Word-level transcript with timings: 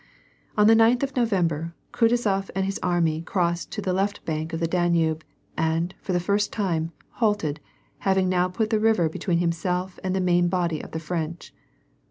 On 0.57 0.65
the 0.65 0.73
ninth 0.73 1.03
of 1.03 1.15
November, 1.15 1.75
Kutuzof 1.93 2.49
and 2.55 2.65
his 2.65 2.79
army 2.81 3.21
crossed 3.21 3.71
to 3.73 3.83
the 3.83 3.93
left 3.93 4.25
bank 4.25 4.51
of 4.51 4.59
the 4.59 4.65
Danube, 4.65 5.23
and, 5.55 5.93
for 6.01 6.11
the 6.11 6.19
first 6.19 6.51
time, 6.51 6.91
halted, 7.21 7.59
having 7.99 8.27
now 8.27 8.47
put 8.47 8.71
the 8.71 8.79
river 8.79 9.09
between 9.09 9.37
himself 9.37 9.99
and 10.03 10.15
the 10.15 10.19
main 10.19 10.47
body 10.47 10.81
of 10.81 10.89
the 10.89 10.99
French. 10.99 11.53